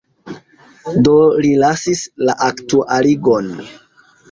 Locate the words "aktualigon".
2.49-3.55